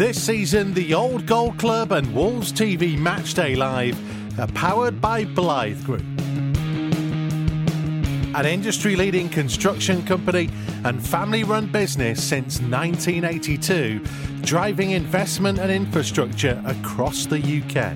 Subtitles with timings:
[0.00, 3.98] This season, the Old Gold Club and Wolves TV Matchday Live
[4.40, 6.06] are powered by Blythe Group.
[8.34, 10.48] An industry leading construction company
[10.84, 14.00] and family run business since 1982,
[14.40, 17.94] driving investment and infrastructure across the UK.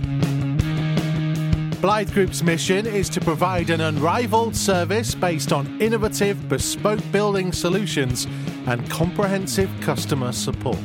[1.80, 8.27] Blythe Group's mission is to provide an unrivaled service based on innovative, bespoke building solutions
[8.66, 10.77] and comprehensive customer support.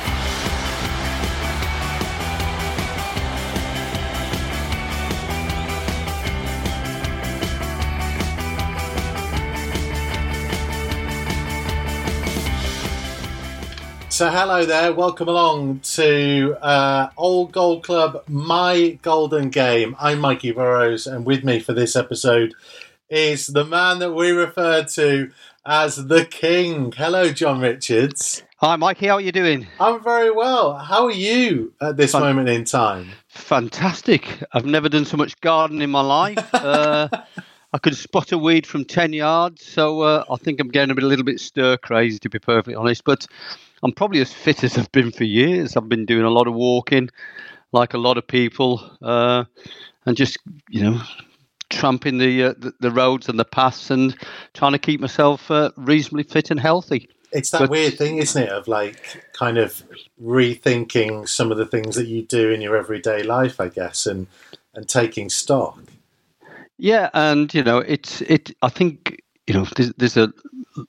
[14.16, 14.94] So, hello there.
[14.94, 19.94] Welcome along to uh, Old Gold Club, My Golden Game.
[20.00, 22.54] I'm Mikey Burrows, and with me for this episode
[23.10, 25.32] is the man that we refer to
[25.66, 26.94] as the King.
[26.94, 28.42] Hello, John Richards.
[28.60, 29.08] Hi, Mikey.
[29.08, 29.68] How are you doing?
[29.82, 30.78] I'm very well.
[30.78, 33.10] How are you at this Fan- moment in time?
[33.28, 34.26] Fantastic.
[34.54, 36.50] I've never done so much gardening in my life.
[36.54, 37.10] Uh,
[37.74, 40.96] I could spot a weed from 10 yards, so uh, I think I'm getting a,
[40.96, 43.04] bit, a little bit stir crazy, to be perfectly honest.
[43.04, 43.28] But
[43.84, 45.76] I'm probably as fit as I've been for years.
[45.76, 47.10] I've been doing a lot of walking,
[47.72, 49.46] like a lot of people, uh,
[50.06, 50.38] and just,
[50.70, 51.02] you know,
[51.70, 54.16] tramping the, uh, the the roads and the paths and
[54.54, 57.10] trying to keep myself uh, reasonably fit and healthy.
[57.32, 59.84] It's that But- weird thing, isn't it, of like kind of
[60.24, 64.28] rethinking some of the things that you do in your everyday life, I guess, and
[64.74, 65.80] and taking stock.
[66.78, 68.52] Yeah, and you know, it's it.
[68.62, 70.34] I think you know, there's, there's a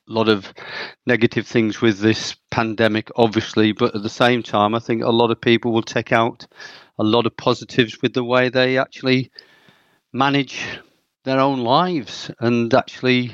[0.06, 0.52] lot of
[1.06, 5.30] negative things with this pandemic, obviously, but at the same time, I think a lot
[5.30, 6.46] of people will take out
[6.98, 9.30] a lot of positives with the way they actually
[10.12, 10.64] manage
[11.24, 13.32] their own lives and actually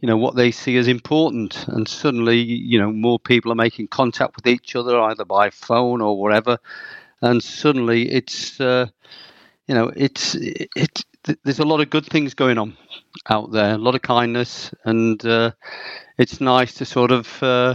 [0.00, 1.66] you know what they see as important.
[1.68, 6.00] And suddenly you know more people are making contact with each other either by phone
[6.00, 6.58] or whatever.
[7.22, 8.86] And suddenly it's uh,
[9.66, 11.04] you know it's it,
[11.44, 12.76] there's a lot of good things going on
[13.28, 15.50] out there a lot of kindness and uh,
[16.18, 17.74] it's nice to sort of uh,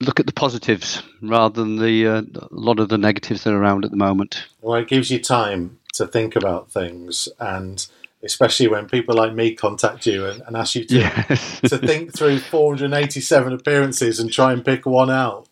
[0.00, 3.60] look at the positives rather than the uh, a lot of the negatives that are
[3.60, 7.86] around at the moment Well, it gives you time to think about things, and
[8.22, 12.12] especially when people like me contact you and, and ask you to, yes to think
[12.14, 15.48] through 487 appearances and try and pick one out.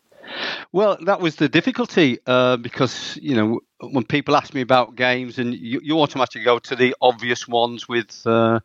[0.71, 5.39] Well, that was the difficulty uh, because you know when people ask me about games,
[5.39, 8.59] and you, you automatically go to the obvious ones with, uh,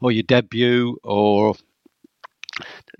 [0.00, 1.54] or your debut, or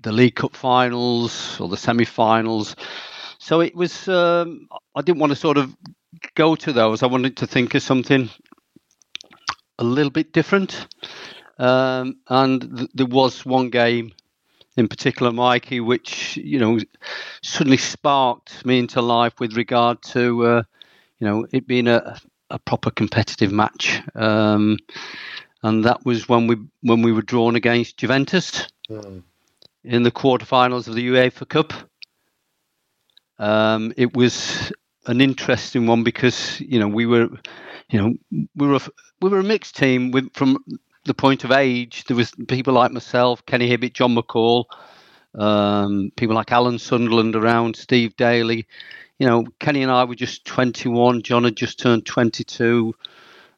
[0.01, 2.75] the League Cup finals, or the semi-finals.
[3.39, 4.07] So it was.
[4.07, 5.75] Um, I didn't want to sort of
[6.35, 7.03] go to those.
[7.03, 8.29] I wanted to think of something
[9.79, 10.87] a little bit different.
[11.59, 14.11] Um, and th- there was one game
[14.75, 16.79] in particular, Mikey, which you know
[17.41, 20.63] suddenly sparked me into life with regard to uh,
[21.19, 22.17] you know it being a,
[22.49, 24.77] a proper competitive match, um,
[25.63, 29.19] and that was when we when we were drawn against Juventus Hmm.
[29.83, 31.73] in the quarterfinals of the UEFA Cup.
[33.39, 34.71] Um, it was
[35.07, 37.27] an interesting one because you know we were
[37.89, 38.13] you know
[38.55, 38.81] we were a,
[39.21, 40.57] we were a mixed team with from
[41.05, 42.03] the point of age.
[42.05, 44.65] There was people like myself, Kenny Hibbitt, John McAlle,
[45.35, 48.67] um, people like Alan Sunderland around, Steve Daley.
[49.19, 51.23] You know, Kenny and I were just 21.
[51.23, 52.93] John had just turned 22.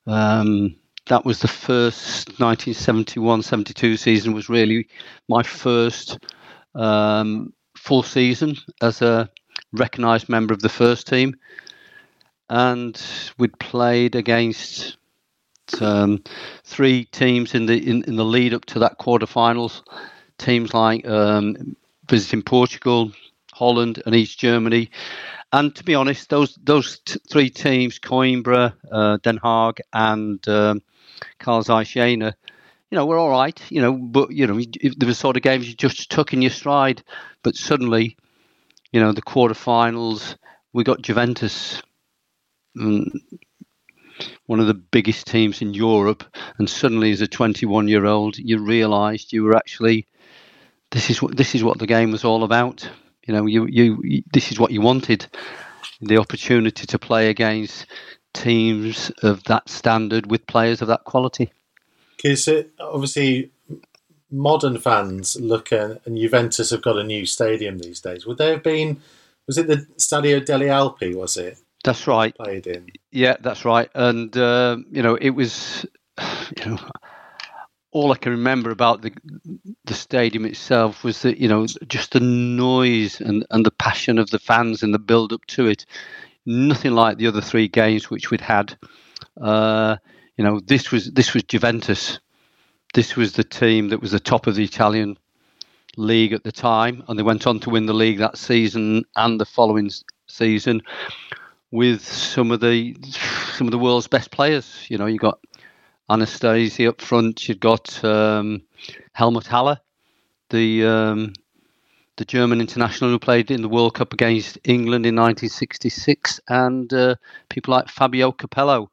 [0.07, 0.75] Um,
[1.07, 4.33] that was the first 1971-72 season.
[4.33, 4.87] Was really
[5.27, 6.19] my first
[6.75, 9.29] um, full season as a
[9.73, 11.35] recognised member of the first team,
[12.49, 13.01] and
[13.37, 14.97] we'd played against
[15.81, 16.23] um,
[16.63, 19.81] three teams in the in, in the lead up to that quarterfinals.
[20.37, 21.75] Teams like um,
[22.07, 23.11] visiting Portugal,
[23.53, 24.89] Holland, and East Germany.
[25.51, 30.81] And to be honest, those those t- three teams, Coimbra, uh, Den Haag, and um,
[31.43, 31.95] Zeiss
[32.91, 33.59] you know, were all right.
[33.69, 34.59] You know, but you know,
[34.97, 37.03] there were sort of games you just took in your stride.
[37.43, 38.17] But suddenly,
[38.91, 40.35] you know, the quarterfinals,
[40.73, 41.81] we got Juventus.
[42.77, 43.09] Mm,
[44.47, 46.23] one of the biggest teams in Europe,
[46.57, 50.05] and suddenly, as a 21-year-old, you realised you were actually
[50.91, 52.89] this is what this is what the game was all about.
[53.29, 55.27] You know, you, you you this is what you wanted,
[56.01, 57.85] the opportunity to play against
[58.33, 61.53] teams of that standard with players of that quality.
[62.17, 62.49] Because
[62.79, 63.51] obviously,
[64.31, 68.25] modern fans look at, and Juventus have got a new stadium these days.
[68.25, 68.99] Would there have been,
[69.45, 71.59] was it the Stadio delle Alpi, was it?
[71.83, 72.35] That's right.
[72.35, 72.87] Played in.
[73.11, 73.91] Yeah, that's right.
[73.93, 75.85] And, uh, you know, it was,
[76.57, 76.79] you know,
[77.91, 79.11] all I can remember about the
[79.85, 84.29] the stadium itself was that you know just the noise and, and the passion of
[84.29, 85.85] the fans and the build up to it.
[86.45, 88.77] Nothing like the other three games which we'd had.
[89.39, 89.97] Uh,
[90.37, 92.19] you know, this was this was Juventus.
[92.93, 95.17] This was the team that was the top of the Italian
[95.97, 99.39] league at the time, and they went on to win the league that season and
[99.39, 99.91] the following
[100.27, 100.81] season
[101.71, 102.95] with some of the
[103.55, 104.85] some of the world's best players.
[104.89, 105.39] You know, you got
[106.09, 107.47] Anastasi up front.
[107.47, 108.61] You've got um,
[109.13, 109.79] Helmut Haller,
[110.49, 111.33] the um,
[112.17, 117.15] the German international who played in the World Cup against England in 1966, and uh,
[117.49, 118.89] people like Fabio Capello.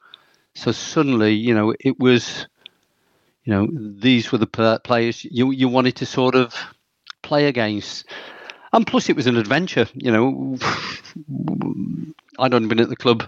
[0.54, 2.46] So suddenly, you know, it was,
[3.44, 6.54] you know, these were the players you you wanted to sort of
[7.22, 8.06] play against,
[8.72, 9.88] and plus it was an adventure.
[9.94, 10.58] You know,
[12.38, 13.24] I'd only been at the club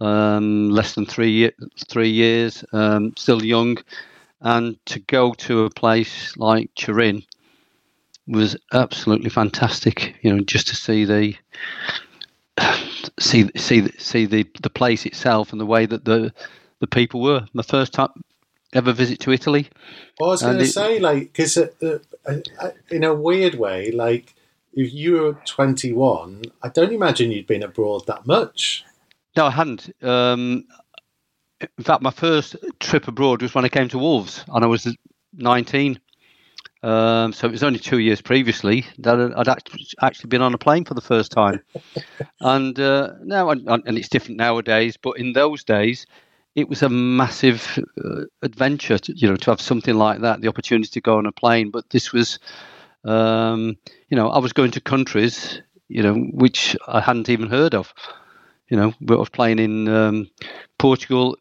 [0.00, 1.50] um, less than three
[1.88, 3.78] three years, um, still young,
[4.40, 7.22] and to go to a place like Turin
[8.26, 10.16] was absolutely fantastic.
[10.22, 11.34] You know, just to see the
[13.18, 16.32] see see see the the place itself and the way that the
[16.80, 17.46] the people were.
[17.52, 18.10] My first time
[18.72, 19.68] ever visit to Italy.
[20.18, 21.98] Well, I was going to say, like, because uh, uh,
[22.60, 24.34] uh, in a weird way, like
[24.76, 28.84] if you were 21, I don't imagine you'd been abroad that much.
[29.36, 29.90] No, I hadn't.
[30.02, 30.66] Um,
[31.60, 34.94] in fact, my first trip abroad was when I came to Wolves, and I was
[35.34, 35.98] 19.
[36.82, 39.48] Um, so it was only two years previously that I'd
[40.02, 41.62] actually been on a plane for the first time.
[42.40, 46.06] and uh, now, and, and, it's different nowadays, but in those days,
[46.54, 50.48] it was a massive uh, adventure, to, you know, to have something like that, the
[50.48, 51.70] opportunity to go on a plane.
[51.70, 52.38] But this was
[53.06, 53.76] um,
[54.08, 57.92] you know, I was going to countries, you know, which I hadn't even heard of.
[58.68, 60.30] You know, I was playing in um,
[60.78, 61.36] Portugal,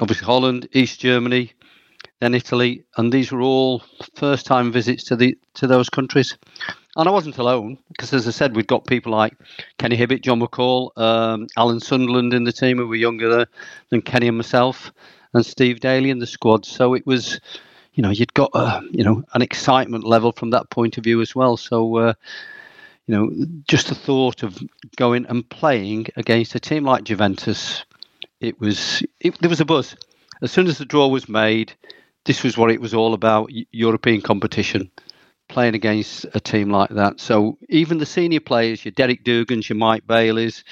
[0.00, 1.52] obviously Holland, East Germany,
[2.20, 3.82] then Italy, and these were all
[4.16, 6.36] first-time visits to the to those countries.
[6.96, 9.36] And I wasn't alone because, as I said, we've got people like
[9.78, 13.46] Kenny Hibbitt, John McAlle, um, Alan Sunderland in the team who were younger
[13.90, 14.92] than Kenny and myself,
[15.32, 16.66] and Steve Daley in the squad.
[16.66, 17.40] So it was
[17.98, 21.20] you know you'd got a, you know an excitement level from that point of view
[21.20, 21.56] as well.
[21.56, 22.14] So uh,
[23.08, 24.56] you know just the thought of
[24.94, 27.84] going and playing against a team like Juventus,
[28.40, 29.96] it was it, there was a buzz
[30.42, 31.72] as soon as the draw was made.
[32.24, 34.92] This was what it was all about: European competition
[35.48, 37.18] playing against a team like that.
[37.18, 40.62] So even the senior players, your Derek Dougans, your Mike Baileys,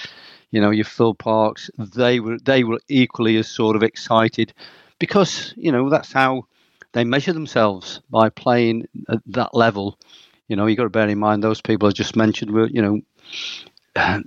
[0.53, 4.55] you know, your Phil Parkes, they were they were equally as sort of excited
[5.01, 6.47] because you know that's how
[6.97, 9.99] they measure themselves by playing at that level.
[10.49, 12.81] You know, you got to bear in mind those people I just mentioned were, you
[12.81, 13.03] know,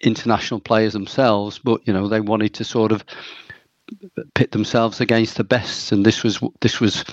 [0.00, 3.04] international players themselves, but you know they wanted to sort of
[4.34, 7.04] pit themselves against the best, and this was this was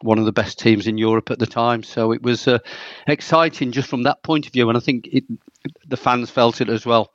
[0.00, 1.82] one of the best teams in Europe at the time.
[1.82, 2.58] So it was uh,
[3.06, 5.24] exciting just from that point of view, and I think it,
[5.86, 7.12] the fans felt it as well.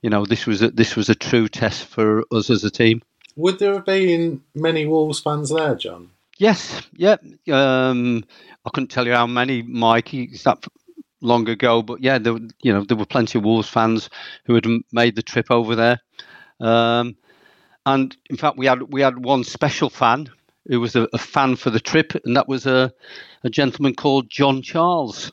[0.00, 3.02] You know, this was a, this was a true test for us as a team.
[3.36, 6.10] Would there have been many Wolves fans there, John?
[6.42, 7.18] Yes, yeah.
[7.52, 8.24] Um,
[8.66, 10.12] I couldn't tell you how many, Mike.
[10.12, 10.66] It's that
[11.20, 14.10] long ago, but yeah, there, you know, there were plenty of Wolves fans
[14.46, 16.00] who had made the trip over there.
[16.58, 17.14] Um,
[17.86, 20.30] and in fact, we had we had one special fan
[20.66, 22.92] who was a, a fan for the trip, and that was a,
[23.44, 25.30] a gentleman called John Charles.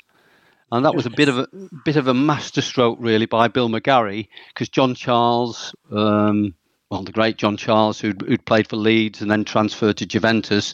[0.72, 1.48] And that was a bit of a
[1.86, 6.54] bit of a masterstroke, really, by Bill McGarry, because John Charles um,
[6.90, 10.74] well, the great John Charles, who'd, who'd played for Leeds and then transferred to Juventus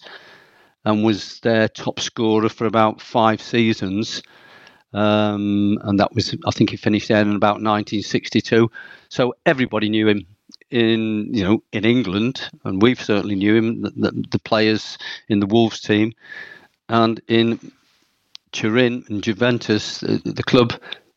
[0.85, 4.23] and was their top scorer for about five seasons.
[4.93, 8.71] Um, and that was, I think, he finished there in about 1962.
[9.09, 10.25] So everybody knew him
[10.71, 13.81] in, you know, in England, and we've certainly knew him.
[13.81, 16.13] The, the, the players in the Wolves team,
[16.87, 17.71] and in
[18.53, 20.73] Turin and Juventus, the, the club,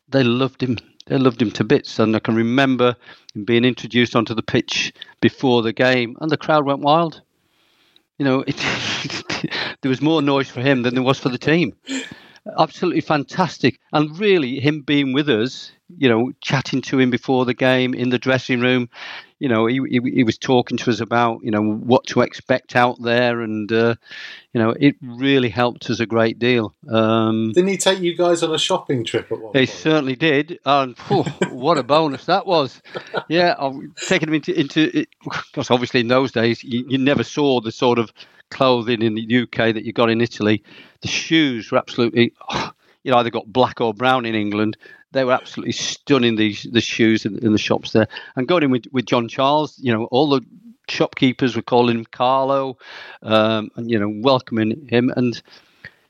[0.09, 0.77] they loved him
[1.09, 1.99] they loved him to bits.
[1.99, 2.95] And I can remember
[3.33, 7.21] him being introduced onto the pitch before the game, and the crowd went wild.
[8.17, 8.55] You know, it,
[9.81, 11.73] there was more noise for him than there was for the team.
[12.57, 13.79] Absolutely fantastic.
[13.91, 18.09] And really, him being with us, you know, chatting to him before the game in
[18.09, 18.89] the dressing room,
[19.39, 22.75] you know, he, he, he was talking to us about, you know, what to expect
[22.75, 23.95] out there, and uh,
[24.53, 26.75] you know, it really helped us a great deal.
[26.89, 29.53] Um, Didn't he take you guys on a shopping trip at one?
[29.53, 29.69] He point?
[29.69, 30.97] certainly did, and
[31.51, 32.81] what a bonus that was!
[33.29, 37.61] Yeah, I've taken him into into because obviously in those days you, you never saw
[37.61, 38.11] the sort of
[38.51, 40.63] clothing in the UK that you got in Italy.
[41.01, 42.33] The shoes were absolutely,
[43.09, 44.77] you know, either got black or brown in England.
[45.13, 46.35] They were absolutely stunning.
[46.35, 49.79] These the shoes in, in the shops there, and going in with with John Charles,
[49.79, 50.41] you know, all the
[50.87, 52.77] shopkeepers were calling him Carlo,
[53.23, 55.41] um, and you know, welcoming him and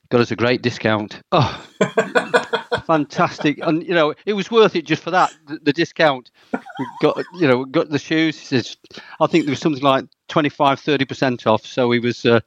[0.10, 1.22] got us a great discount.
[1.32, 1.65] Oh,
[2.86, 3.60] fantastic!
[3.62, 5.34] And you know, it was worth it just for that.
[5.48, 6.32] The, the discount.
[6.51, 8.38] We got you know got the shoes.
[8.38, 8.75] Says,
[9.22, 11.65] I think there was something like 25 30 percent off.
[11.65, 12.25] So he was.
[12.25, 12.41] Uh,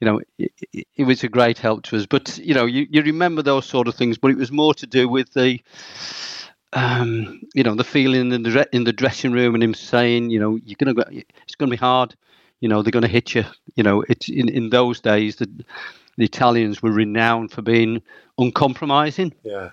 [0.00, 2.06] you know, it, it, was a great help to us.
[2.06, 4.18] But you know, you, you remember those sort of things.
[4.18, 5.60] But it was more to do with the,
[6.72, 10.38] um, you know, the feeling in the in the dressing room and him saying, you
[10.38, 12.14] know, you're gonna go, it's gonna be hard.
[12.60, 13.44] You know, they're gonna hit you.
[13.74, 15.48] You know, it's in in those days the
[16.16, 18.02] the Italians were renowned for being
[18.38, 19.32] uncompromising.
[19.42, 19.70] Yeah.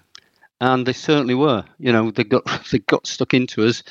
[0.62, 1.66] And they certainly were.
[1.80, 3.84] You know, they got they got stuck into us.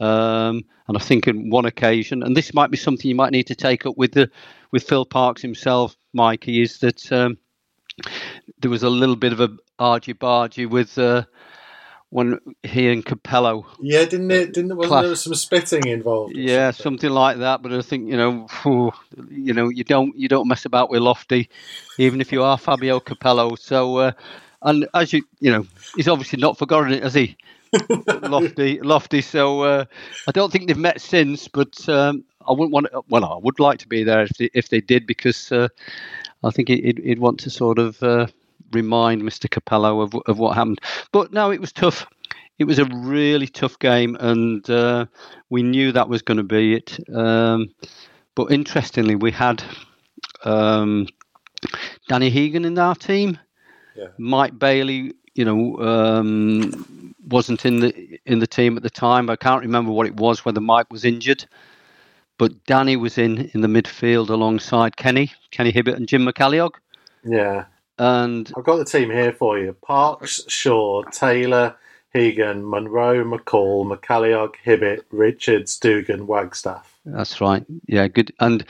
[0.00, 3.48] Um, and I think in one occasion, and this might be something you might need
[3.48, 4.30] to take up with the
[4.70, 7.38] with Phil Parkes himself, Mikey, is that um,
[8.60, 11.24] there was a little bit of a argy bargy with uh,
[12.10, 13.66] when he and Capello.
[13.80, 14.54] Yeah, didn't it?
[14.54, 15.02] Didn't wasn't Clash.
[15.02, 16.34] there was some spitting involved?
[16.34, 16.82] Yeah, something?
[16.82, 17.62] something like that.
[17.62, 18.92] But I think you know, phew,
[19.30, 21.48] you know, you don't you don't mess about with Lofty,
[21.98, 23.56] even if you are Fabio Capello.
[23.56, 24.12] So, uh,
[24.62, 27.36] and as you you know, he's obviously not forgotten it, has he?
[28.22, 29.20] Lofty, Lofty.
[29.20, 29.84] So uh,
[30.26, 32.86] I don't think they've met since, but um, I wouldn't want.
[32.92, 35.68] To, well, I would like to be there if they, if they did, because uh,
[36.44, 38.26] I think he'd, he'd want to sort of uh,
[38.72, 39.48] remind Mr.
[39.48, 40.80] Capello of of what happened.
[41.12, 42.06] But no, it was tough.
[42.58, 45.06] It was a really tough game, and uh,
[45.48, 46.98] we knew that was going to be it.
[47.14, 47.68] Um,
[48.34, 49.62] but interestingly, we had
[50.44, 51.06] um,
[52.08, 53.38] Danny Hegan in our team.
[53.96, 54.08] Yeah.
[54.18, 59.30] Mike Bailey, you know, um, wasn't in the in the team at the time.
[59.30, 61.46] I can't remember what it was, whether Mike was injured.
[62.38, 66.72] But Danny was in in the midfield alongside Kenny, Kenny Hibbitt, and Jim McCalliog.
[67.24, 67.64] Yeah.
[67.98, 71.76] And I've got the team here for you: Parkes, Shaw, Taylor,
[72.14, 76.86] Hegan, Munro, McAlle, McCalliog, Hibbitt, Richards, Dougan, Wagstaffe.
[77.04, 77.64] That's right.
[77.86, 78.32] Yeah, good.
[78.38, 78.64] And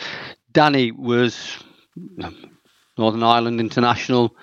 [0.53, 1.59] Danny was
[2.97, 4.35] Northern Ireland international,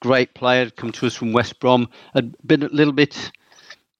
[0.00, 0.70] great player.
[0.70, 1.88] Come to us from West Brom.
[2.14, 3.30] Had been a little bit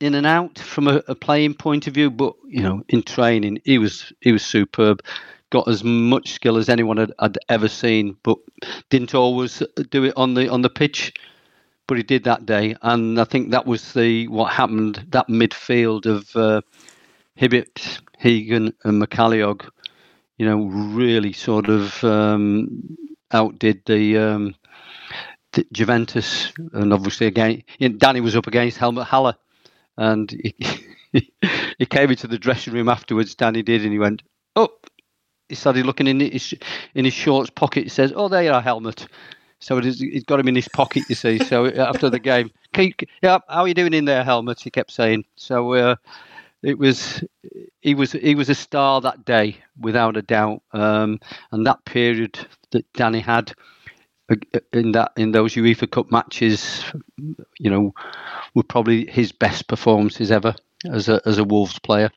[0.02, 3.60] in and out from a, a playing point of view, but you know, in training,
[3.64, 5.02] he was he was superb.
[5.50, 8.38] Got as much skill as anyone had, had ever seen, but
[8.90, 11.14] didn't always do it on the on the pitch.
[11.86, 15.06] But he did that day, and I think that was the what happened.
[15.10, 16.62] That midfield of uh,
[17.38, 19.68] Hibbitt, Hegan, and McCalliog,
[20.36, 22.96] you know, really sort of um,
[23.30, 24.54] outdid the, um,
[25.52, 27.62] the Juventus, and obviously again,
[27.98, 29.36] Danny was up against Helmut Haller,
[29.96, 30.54] and he,
[31.78, 33.34] he came into the dressing room afterwards.
[33.34, 34.22] Danny did, and he went,
[34.56, 34.68] "Oh."
[35.48, 36.54] He started looking in his
[36.94, 37.82] in his shorts pocket.
[37.82, 39.06] He says, "Oh, there you are, Helmut."
[39.58, 41.38] So it is, he's got him in his pocket, you see.
[41.38, 44.60] So after the game, yeah, how are you doing in there, Helmut?
[44.60, 45.24] He kept saying.
[45.36, 45.96] So uh,
[46.62, 47.22] it was
[47.80, 51.18] he was he was a star that day without a doubt um,
[51.50, 52.38] and that period
[52.70, 53.52] that Danny had
[54.30, 54.36] uh,
[54.72, 56.84] in that in those UEFA Cup matches
[57.58, 57.92] you know
[58.54, 60.54] were probably his best performances ever
[60.90, 62.10] as a as a Wolves player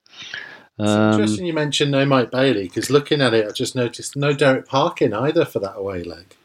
[0.79, 4.15] It's um, interesting you mentioned no Mike Bailey because looking at it, I just noticed
[4.15, 6.35] no Derek Parkin either for that away leg.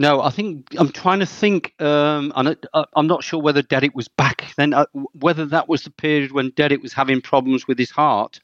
[0.00, 3.94] No, I think I'm trying to think, um, and I, I'm not sure whether Derek
[3.94, 4.72] was back then.
[4.72, 8.40] Uh, whether that was the period when Derek was having problems with his heart.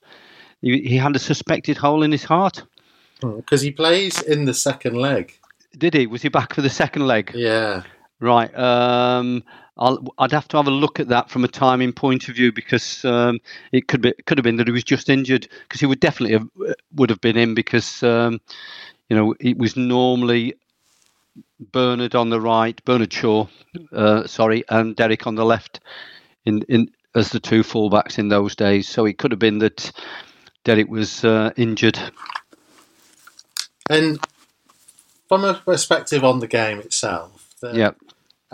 [0.60, 2.62] He, he had a suspected hole in his heart.
[3.22, 5.32] Because he plays in the second leg.
[5.78, 6.06] Did he?
[6.06, 7.32] Was he back for the second leg?
[7.34, 7.84] Yeah.
[8.20, 8.54] Right.
[8.54, 9.42] Um,
[9.78, 12.50] I'll, I'd have to have a look at that from a timing point of view
[12.52, 13.40] because um,
[13.72, 16.38] it could be could have been that he was just injured because he would definitely
[16.38, 16.48] have,
[16.94, 18.40] would have been in because um,
[19.08, 20.54] you know it was normally
[21.60, 23.46] Bernard on the right, Bernard Shaw,
[23.92, 25.80] uh, sorry, and Derek on the left,
[26.44, 28.88] in in as the two fullbacks in those days.
[28.88, 29.92] So it could have been that
[30.64, 31.98] Derek was uh, injured.
[33.88, 34.18] And
[35.28, 37.90] from a perspective on the game itself, the, Yeah.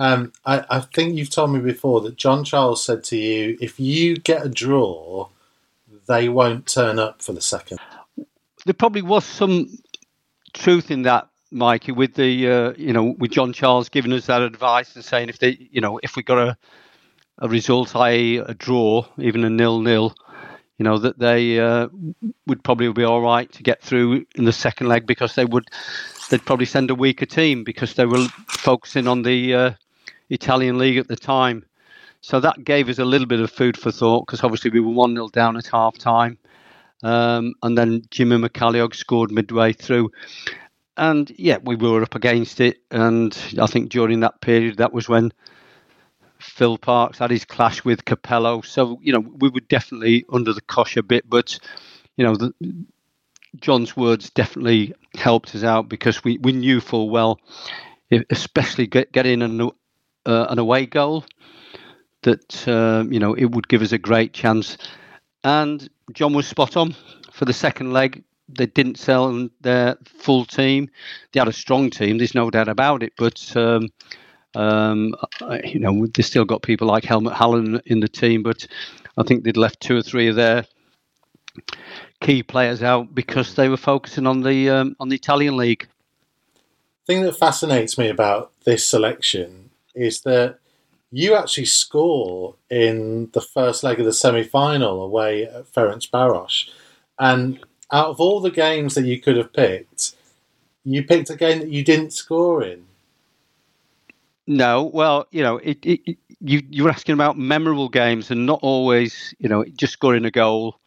[0.02, 3.78] Um, I, I think you've told me before that John Charles said to you, if
[3.78, 5.28] you get a draw,
[6.08, 7.78] they won't turn up for the second.
[8.64, 9.78] there probably was some
[10.54, 14.42] truth in that, Mikey, with the uh, you know with John Charles giving us that
[14.42, 16.56] advice and saying if they you know if we got a
[17.38, 18.38] a result, i.e.
[18.38, 20.16] a draw, even a nil nil,
[20.78, 21.86] you know that they uh,
[22.48, 25.68] would probably be all right to get through in the second leg because they would
[26.28, 29.72] they'd probably send a weaker team because they were focusing on the uh,
[30.32, 31.64] Italian league at the time.
[32.22, 34.92] So that gave us a little bit of food for thought because obviously we were
[34.92, 36.38] 1 0 down at half time.
[37.02, 40.10] Um, and then Jimmy McCalliog scored midway through.
[40.96, 42.78] And yeah, we were up against it.
[42.90, 45.32] And I think during that period, that was when
[46.38, 48.64] Phil Parkes had his clash with Capello.
[48.64, 51.28] So, you know, we were definitely under the cosh a bit.
[51.28, 51.58] But,
[52.16, 52.54] you know, the,
[53.56, 57.40] John's words definitely helped us out because we, we knew full well,
[58.30, 59.70] especially get, getting an,
[60.26, 61.24] uh, an away goal,
[62.22, 64.78] that, uh, you know, it would give us a great chance.
[65.44, 66.94] And John was spot on
[67.32, 68.22] for the second leg.
[68.48, 70.90] They didn't sell their full team.
[71.32, 72.18] They had a strong team.
[72.18, 73.14] There's no doubt about it.
[73.16, 73.88] But um,
[74.54, 75.14] um,
[75.64, 78.42] you know, they still got people like Helmut Haller in the team.
[78.42, 78.66] But
[79.16, 80.64] I think they'd left two or three of their
[82.20, 85.88] key players out because they were focusing on the um, on the Italian league.
[87.06, 89.61] The thing that fascinates me about this selection
[89.94, 90.58] is that
[91.10, 96.70] you actually score in the first leg of the semi final away at Ferenc Ferencvaros.
[97.18, 97.60] And
[97.92, 100.14] out of all the games that you could have picked,
[100.84, 102.84] you picked a game that you didn't score in.
[104.46, 108.44] No, well, you know, it, it, it, you you were asking about memorable games, and
[108.44, 110.80] not always, you know, just scoring a goal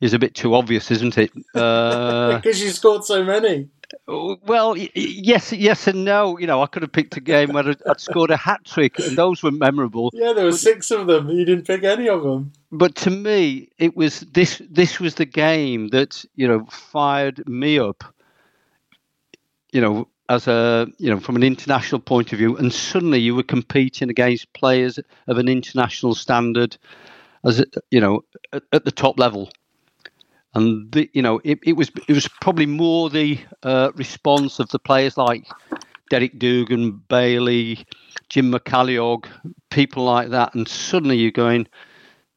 [0.00, 1.32] is a bit too obvious, isn't it?
[1.54, 3.68] Uh, because you scored so many.
[4.06, 6.38] Well, yes, yes, and no.
[6.38, 9.16] You know, I could have picked a game where I'd scored a hat trick, and
[9.16, 10.10] those were memorable.
[10.12, 11.28] Yeah, there were six of them.
[11.28, 12.52] You didn't pick any of them.
[12.70, 14.62] But to me, it was this.
[14.70, 18.04] This was the game that you know fired me up.
[19.72, 23.34] You know, as a you know from an international point of view, and suddenly you
[23.34, 26.76] were competing against players of an international standard,
[27.44, 29.50] as you know, at, at the top level
[30.54, 34.68] and the, you know it, it was it was probably more the uh, response of
[34.70, 35.46] the players like
[36.10, 37.86] Derek Dougan, Bailey,
[38.28, 39.26] Jim McCalliog,
[39.70, 41.66] people like that, and suddenly you're going,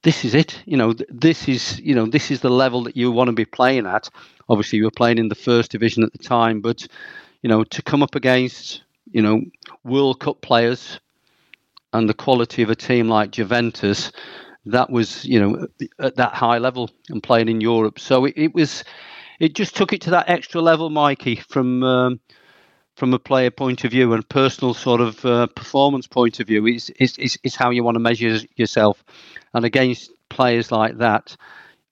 [0.03, 0.62] this is it.
[0.65, 3.45] You know, this is you know this is the level that you want to be
[3.45, 4.10] playing at.
[4.48, 6.87] Obviously, you were playing in the first division at the time, but
[7.42, 9.42] you know to come up against you know
[9.83, 11.00] World Cup players
[11.92, 14.11] and the quality of a team like Juventus
[14.66, 15.68] that was you know
[16.00, 18.00] at that high level and playing in Europe.
[18.00, 18.84] So it, it was
[19.40, 22.20] it just took it to that extra level, Mikey, from um,
[22.96, 26.66] from a player point of view and personal sort of uh, performance point of view.
[26.66, 29.04] It's, it's, it's how you want to measure yourself,
[29.54, 31.36] and against players like that.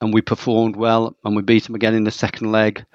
[0.02, 2.86] And we performed well, and we beat them again in the second leg.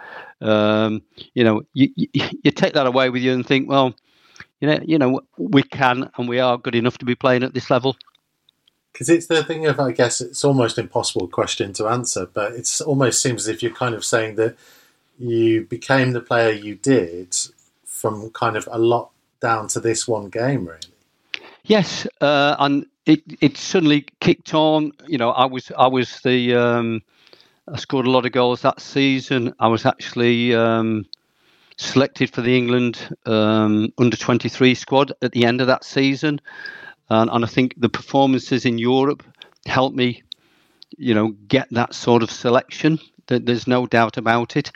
[0.43, 1.01] Um,
[1.33, 3.95] you know, you, you, you take that away with you and think, well,
[4.61, 7.55] you know, you know, we can and we are good enough to be playing at
[7.55, 7.97] this level
[8.93, 12.81] because it's the thing of I guess it's almost impossible question to answer, but it
[12.87, 14.57] almost seems as if you're kind of saying that
[15.19, 17.37] you became the player you did
[17.85, 20.81] from kind of a lot down to this one game, really.
[21.65, 24.93] Yes, uh, and it it suddenly kicked on.
[25.07, 27.03] You know, I was I was the um,
[27.73, 29.53] I scored a lot of goals that season.
[29.61, 31.05] I was actually um,
[31.77, 36.41] selected for the England um, under twenty three squad at the end of that season.
[37.11, 39.23] And, and I think the performances in Europe
[39.67, 40.23] helped me,
[40.97, 42.99] you know, get that sort of selection.
[43.27, 44.73] There's no doubt about it.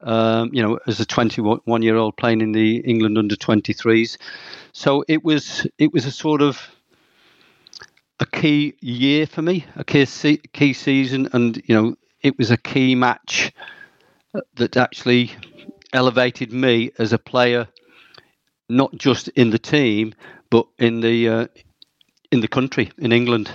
[0.00, 4.16] Um, you know, as a 21 year old playing in the England under 23s,
[4.72, 6.70] so it was it was a sort of
[8.18, 10.06] a key year for me, a key
[10.54, 13.52] key season, and you know, it was a key match
[14.54, 15.32] that actually
[15.92, 17.68] elevated me as a player,
[18.68, 20.14] not just in the team,
[20.50, 21.46] but in the uh,
[22.30, 23.50] in the country in England.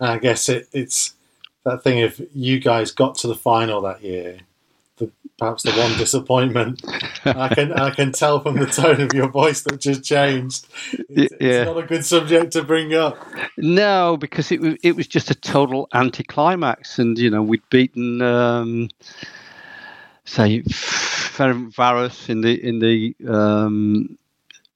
[0.00, 1.14] I guess it, it's
[1.64, 4.38] that thing if you guys got to the final that year.
[4.96, 6.82] The, perhaps the one disappointment
[7.24, 10.66] I can I can tell from the tone of your voice that just changed.
[11.08, 11.48] It's, yeah.
[11.48, 13.18] it's not a good subject to bring up.
[13.56, 18.22] No, because it was it was just a total anticlimax, and you know we'd beaten.
[18.22, 18.88] Um,
[20.24, 24.18] say Ferencvaros in the in the um,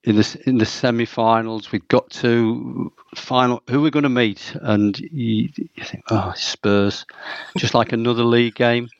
[0.04, 3.62] in the in the semi-finals, we got to final.
[3.70, 7.06] Who we're going to meet, and you, you, think, oh, Spurs,
[7.56, 8.90] just like another league game.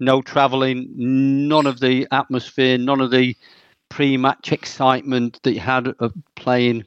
[0.00, 3.36] No travelling, none of the atmosphere, none of the
[3.88, 6.84] pre-match excitement that you had of playing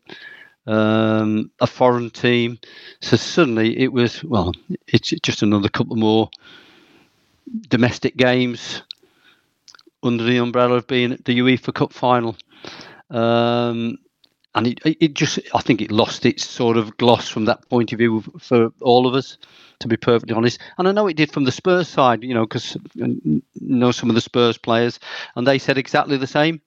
[0.67, 2.59] um, a foreign team.
[2.99, 4.51] So suddenly it was well,
[4.87, 6.29] it's just another couple more
[7.69, 8.83] domestic games
[10.03, 12.35] under the umbrella of being the UEFA Cup final.
[13.11, 13.97] Um,
[14.53, 17.93] and it, it just, I think it lost its sort of gloss from that point
[17.93, 19.37] of view for all of us,
[19.79, 20.59] to be perfectly honest.
[20.77, 23.15] And I know it did from the Spurs side, you know, because I
[23.61, 24.99] know some of the Spurs players,
[25.35, 26.61] and they said exactly the same.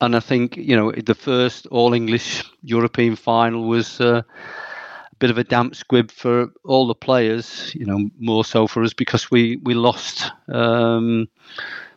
[0.00, 5.30] And I think, you know, the first All English European final was uh, a bit
[5.30, 9.30] of a damp squib for all the players, you know, more so for us because
[9.30, 10.30] we, we lost.
[10.48, 11.28] Um,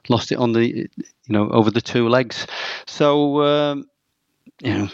[0.09, 0.87] lost it on the you
[1.29, 2.47] know over the two legs
[2.85, 3.87] so um,
[4.61, 4.89] you know,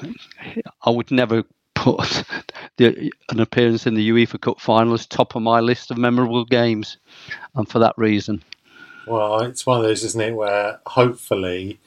[0.84, 1.44] I would never
[1.76, 2.24] put
[2.78, 6.46] the, an appearance in the UEFA Cup final as top of my list of memorable
[6.46, 6.98] games,
[7.56, 8.44] and for that reason.
[9.06, 11.80] Well, it's one of those, isn't it, where hopefully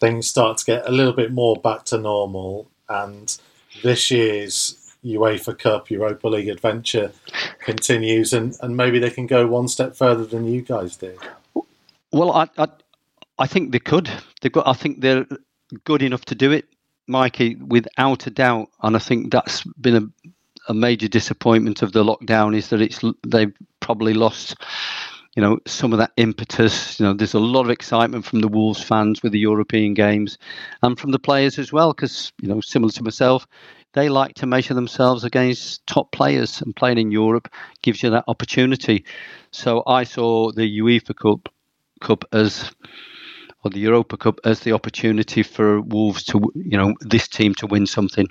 [0.00, 3.36] things start to get a little bit more back to normal, and
[3.82, 7.12] this year's UEFA Cup, Europa League adventure
[7.58, 11.18] continues, and, and maybe they can go one step further than you guys did.
[12.14, 12.68] Well, I, I,
[13.40, 14.08] I think they could.
[14.40, 14.68] They've got.
[14.68, 15.26] I think they're
[15.82, 16.64] good enough to do it.
[17.08, 20.30] Mikey, without a doubt, and I think that's been a,
[20.68, 24.54] a major disappointment of the lockdown is that it's they've probably lost
[25.34, 28.48] you know some of that impetus you know there's a lot of excitement from the
[28.48, 30.38] wolves fans with the european games
[30.82, 33.46] and from the players as well because you know similar to myself
[33.94, 37.48] they like to measure themselves against top players and playing in europe
[37.82, 39.04] gives you that opportunity
[39.50, 41.52] so i saw the uefa cup
[42.04, 42.70] cup as
[43.64, 47.66] or the Europa Cup as the opportunity for Wolves to, you know, this team to
[47.66, 48.28] win something.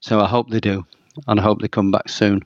[0.00, 0.84] So I hope they do,
[1.26, 2.42] and I hope they come back soon.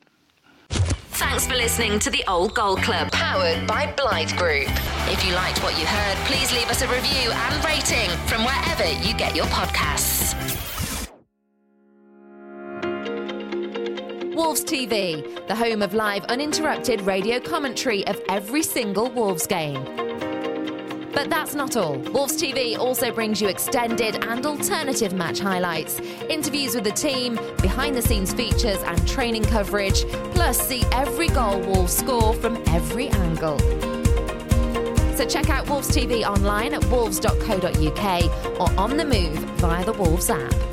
[0.70, 4.68] Thanks for listening to the Old Gold Club, powered by Blythe Group.
[5.08, 8.86] If you liked what you heard, please leave us a review and rating from wherever
[9.06, 10.34] you get your podcasts.
[14.34, 20.11] Wolves TV, the home of live, uninterrupted radio commentary of every single Wolves game.
[21.12, 21.96] But that's not all.
[21.96, 27.94] Wolves TV also brings you extended and alternative match highlights, interviews with the team, behind
[27.94, 30.04] the scenes features, and training coverage.
[30.34, 33.58] Plus, see every goal Wolves score from every angle.
[35.16, 40.30] So check out Wolves TV online at wolves.co.uk or on the move via the Wolves
[40.30, 40.71] app.